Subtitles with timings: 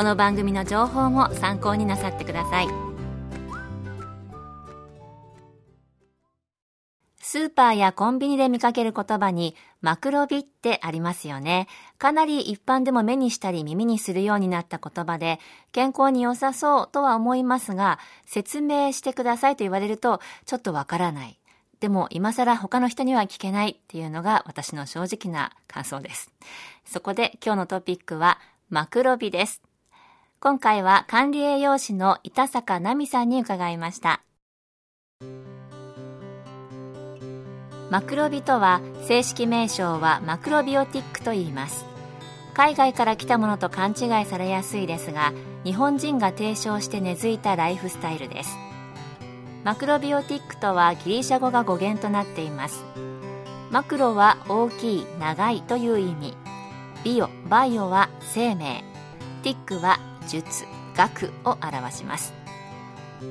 [0.00, 2.68] この番組の情報も参考になさってください
[7.20, 11.68] スーパーやコンビニで見かける言葉にマクロビってありますよね。
[11.98, 15.38] かなり一般でも目にしたり耳にするようになった言葉で
[15.70, 21.38] 健康に良さそうとは思いますが説明してくださいと言われるとちょっとわからない。
[21.80, 26.32] でも今更他の人には聞けないっていうのが私の正直な感想です。
[26.86, 28.38] そこで今日のトピックは
[28.70, 29.60] マクロビです。
[30.42, 34.22] 今回は管理栄養士の板坂奈美さんに伺いました。
[37.90, 41.84] マクロビとは正式名称はマクロビオティックと言います。
[42.54, 48.56] 海外から来たものと勘違いされやすいですが日本人が提唱して根付いたライフスタイルです。
[49.62, 52.82] マクロビオティックとはギリシャ語が語源となっています。
[53.70, 56.34] マクロは大きい長いという意味。
[57.04, 58.82] ビオバイオは生命。
[59.42, 59.98] ティックは
[60.30, 60.64] 術
[60.96, 62.32] 学を表します。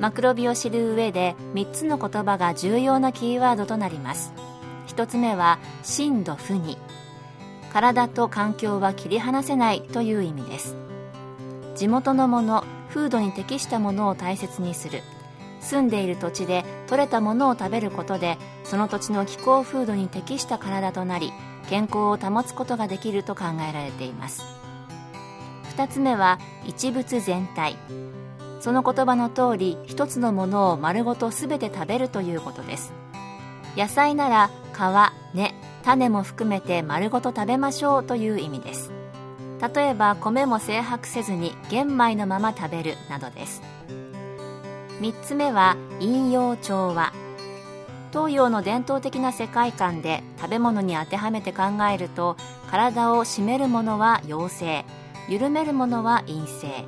[0.00, 4.32] マクロビを知る上で3つの言葉が重要なキーワードとなります。
[4.88, 6.76] 1つ目は震度負に。
[7.72, 10.76] 体と環境は切り離せないという意味です。
[11.76, 15.02] 地元のもの風土に適したものを大切にする。
[15.60, 21.32] 住んでいる土地で採れたものを食べることでその土地の気候風土に適した体となり
[21.68, 24.57] 健康を保つことができると考えられています。
[25.78, 27.76] 2つ目は一物全体。
[28.58, 32.92] その言葉の通り一つのものを丸ごと全て食べるということです。
[33.76, 38.90] 野菜なら皮根種も含めて丸ごと食べましょうという意味です。
[39.72, 43.62] 例えば米も精白せずに玄米のまま食べるなどです。
[45.00, 47.12] 3つ目は陰陽調和。
[48.10, 51.62] 東洋の伝統的な世界観で食べ物に当てはめて考
[51.92, 52.36] えると
[52.68, 54.84] 体を締めるものは陽性。
[55.28, 56.86] 緩めるものは陰性。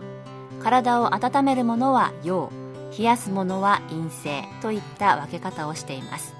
[0.62, 2.50] 体を温めるものは陽。
[2.96, 4.44] 冷やすものは陰性。
[4.62, 6.34] といった分け方をしています。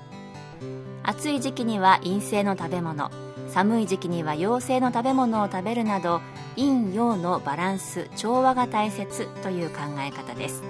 [1.03, 3.11] 暑い時期には陰性の食べ物。
[3.49, 6.23] 寒い時期には陽性の食べ物を食べるなど
[6.57, 9.27] 陰陽のバランス調和が大切。
[9.43, 10.63] という考え方です。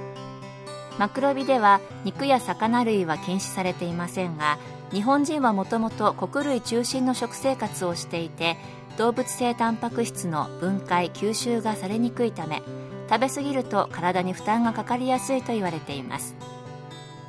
[0.99, 4.59] マクロビでは肉や魚類は禁止されていませんが
[4.93, 8.59] 日本人はもともと穀類中心の食生活をしていて
[9.01, 12.63] 動物性タンパク質の分解吸収がされにくいため
[13.09, 16.37] 食べ過ぎると体に負担がかかりやすいと言われています。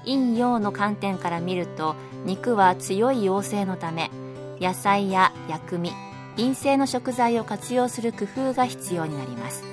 [0.03, 1.95] 陰陽の観点から見ると
[2.25, 4.11] 肉は強い陽性のため
[4.59, 5.93] 野菜や薬味
[6.35, 9.63] 陰性の食材を活用する工夫が必要になります。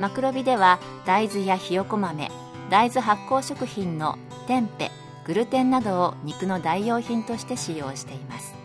[0.00, 2.32] マクロビでは大豆やひよこ豆
[2.68, 4.18] 大豆発酵食品の
[4.48, 4.90] テンペ
[5.24, 8.59] グルテンなどを肉の代用品として使用しています。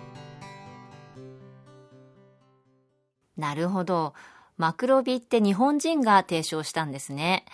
[3.38, 4.13] なるほど。
[4.57, 7.46] マクロビって日本人が提唱したんですね。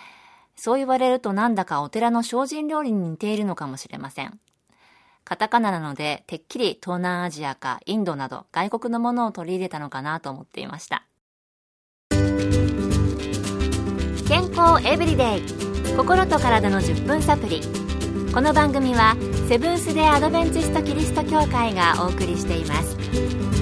[0.56, 4.38] そう言われるとなんだかお寺の精進料理に似ているのかもしれません。
[5.24, 11.06] カタカナなので、てっきり東南アジアかインドなど外国のものを取り入れたのかなと思っていました。
[14.32, 15.42] 健康エブリデイ
[15.94, 17.60] 心と体の10分サプリ
[18.32, 19.14] この番組は
[19.46, 23.61] セブンス・デ・アドベンチスト・キリスト教会がお送りしています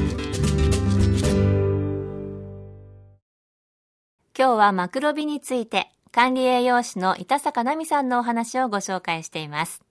[4.40, 9.82] 今日はマクロビについて管理栄養士の板坂奈美さんのお話をご紹介しています。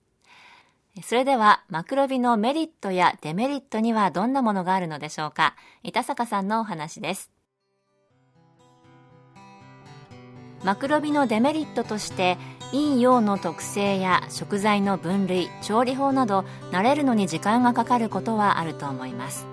[1.04, 5.54] それでは、マクロビのメリットやデメリットにはどんなものがあるのでしょうか
[5.84, 7.30] 板坂さんのお話です。
[10.64, 12.36] マクロビのデメリットとして、
[12.72, 19.49] 陰陽の特性や食材の分類、調理法など、慣れるのに時間がかかることはあると思います。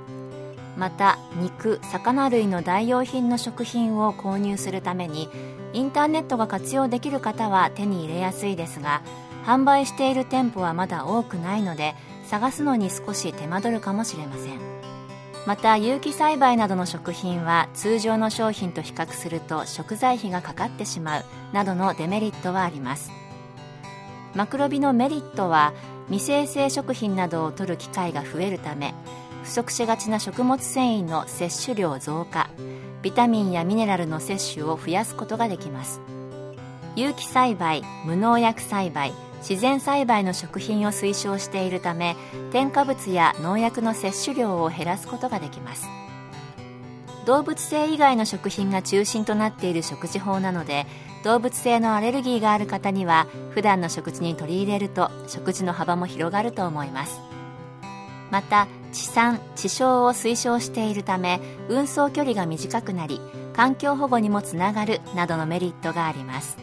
[0.77, 5.27] また肉魚類の代用品の食品を購入するために
[5.73, 9.01] インターネットが活用できる方は手に入れやすいですが
[9.45, 11.95] 販売している店舗はまだ多くないので
[12.25, 14.59] 探すのに少し手間取るかもしれません。
[15.47, 23.13] また有機栽培などの食品は通常の商品と比較すると食材費がかかってしまうなどのデメリットはあります。
[24.35, 25.73] マクロビのメリットは
[26.09, 28.93] 未生成食品などを摂る機会が増えるため
[29.47, 32.49] 不足しがちな食物繊維の摂取量増加。
[33.01, 36.01] ビタミンやミネラルの摂取を増やすことができます。
[36.97, 42.17] 有機栽培無農薬栽培自然栽培の食品を推奨しているため
[42.51, 45.87] 添加物や農薬の摂取量を減らすことができます。
[47.25, 50.85] 動物性以外の食品が中心となっている食事法なので
[51.23, 57.21] 動物性のアレルギーがある方には普段の食事に取り入れると食事の幅も広がると思います。
[58.29, 58.67] また
[58.97, 61.39] 地産地消を推奨しているため
[61.69, 63.21] 運送距離が短くなり
[63.53, 66.57] 環境保護にもつながるなどのメリットがあります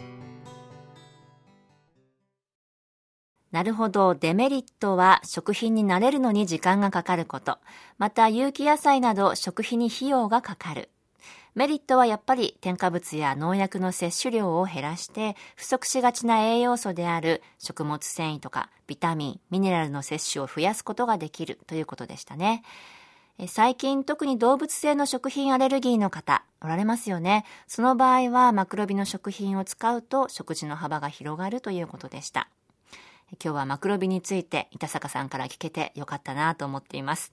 [3.53, 4.15] なるほど。
[4.15, 7.57] デメリットは食品に慣れるのに時間がかかること。
[7.97, 10.89] また有機野菜など食費に費用がかかる。
[11.55, 22.61] メリットはやっぱり添加物や農薬の摂取量を減らして不足しがちな栄養素である食物繊維とかビタミン、ミネラルの摂取を増やすことができるということでしたね。
[23.47, 27.45] 最近特に動物性の食品アレルギーの方おられますよね。
[27.67, 32.49] その場合はマクロビの食品を使うと食事の幅が広がるということでした。
[33.43, 37.31] 今日はマクロビについて板坂さんから聞けてよかったなと思っています。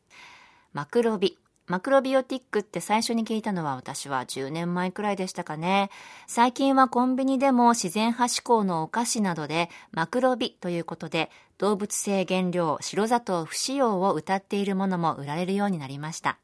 [0.72, 1.41] マクロビ。
[1.66, 5.90] マクロビオティックって最初に聞いたのは私は10年前くらいでしたかね。
[6.26, 16.38] 最近はコンビニでも自然派志向のお菓子などでマクロビということで動物性原料白砂糖不使用を謳っているものも売られるようになりました。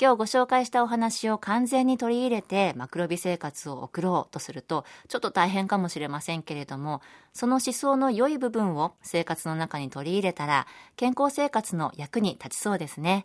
[0.00, 7.00] 今日ご紹介したお話を完全に取り入れてマクロビ生活を送ろうとするとちょっと大変かもしれませんけれども
[7.32, 10.66] その思想の良い部分を生活の中に取り入れたら
[10.96, 13.24] 健康生活の役に立ちそうですね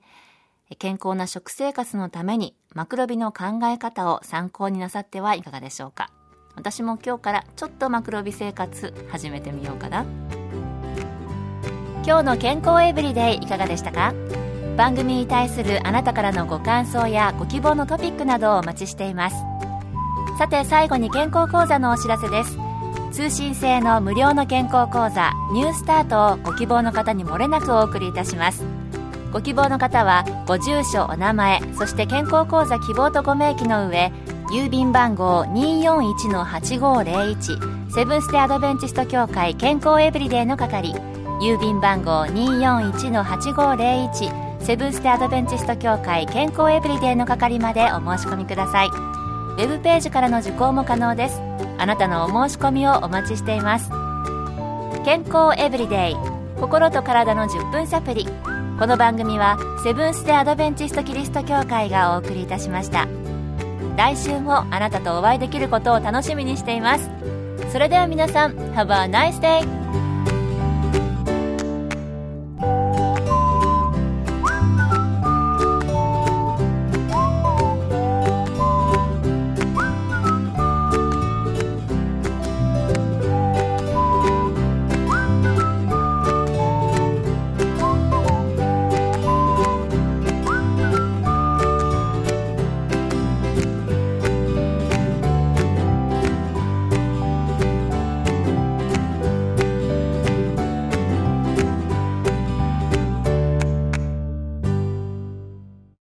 [0.77, 6.10] 健康な食生活のためにマクロビの考え方を参考になさってはいかがでしょうか。
[6.56, 10.06] 私も今日からちょっとマクロビ生活始めてみようかな。
[12.06, 14.13] 今日の健康エブリデイいかがでしたか？
[14.77, 19.36] 番組に対するあなたからのご感想やご希望のトピックなどをお待ちしています。
[20.38, 22.57] さて最後に健康講座のお知らせです。
[23.12, 28.63] 通信制の無料の健康講座ニュースタートをご希望の方に漏れなくお送りいたします。
[29.31, 34.12] ご希望の方はご住所お名前そして健康講座希望とご明記の上
[34.52, 40.94] 郵便番号241-8501セブンス・テ・アドベンチスト協会健康エブリデイの係
[41.42, 48.88] 郵便番号241-8501セブンス・テ・アドベンチスト協会健康エブリデイの係までお申し込みください。
[48.88, 51.42] ウェブページからの受講も可能です。
[51.78, 53.90] あなたのお申し込みをお待ちしています。
[55.06, 56.16] 健康エブリデイ
[56.60, 58.28] 心と体の10分サプリ
[58.80, 63.10] この番組はセブンス・デ・アドベンチスト・キリスト教会がお送りいたしました
[63.98, 67.10] 来週もあなたとお会いできることを楽しみにしています
[67.74, 69.79] それでは皆さん Have a nice day!